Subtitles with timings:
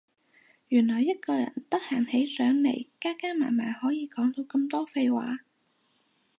[0.69, 5.41] 原來一個人得閒起上嚟加加埋埋可以講到咁多廢話